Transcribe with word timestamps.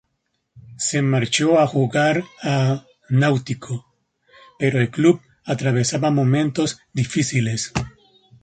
Se 0.77 1.03
marchó 1.03 1.59
a 1.59 1.67
jugar 1.67 2.23
a 2.41 2.87
Náutico, 3.09 3.85
pero 4.57 4.81
el 4.81 4.89
club 4.89 5.21
atravesaba 5.43 6.09
momentos 6.09 6.79
difíciles. 6.91 7.71